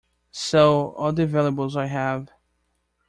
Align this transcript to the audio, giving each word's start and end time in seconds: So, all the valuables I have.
So, 0.31 0.93
all 0.93 1.13
the 1.13 1.27
valuables 1.27 1.77
I 1.77 1.85
have. 1.85 2.29